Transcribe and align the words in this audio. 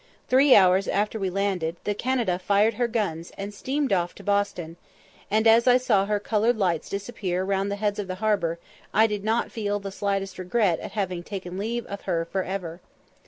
Three 0.29 0.55
hours 0.55 0.87
after 0.87 1.19
we 1.19 1.29
landed, 1.29 1.75
the 1.83 1.93
Canada 1.93 2.39
fired 2.39 2.73
her 2.73 2.87
guns, 2.87 3.31
and 3.37 3.53
steamed 3.53 3.93
off 3.93 4.15
to 4.15 4.23
Boston; 4.23 4.77
and 5.29 5.45
as 5.45 5.67
I 5.67 5.77
saw 5.77 6.07
her 6.07 6.19
coloured 6.19 6.57
lights 6.57 6.89
disappear 6.89 7.43
round 7.43 7.69
the 7.69 7.75
heads 7.75 7.99
of 7.99 8.07
the 8.07 8.15
harbour, 8.15 8.57
I 8.95 9.05
did 9.05 9.23
not 9.23 9.51
feel 9.51 9.79
the 9.79 9.91
slightest 9.91 10.39
regret 10.39 10.79
at 10.79 10.93
having 10.93 11.21
taken 11.21 11.55
leave 11.59 11.85
of 11.85 12.01
her 12.09 12.25
for 12.25 12.41
ever. 12.43 12.81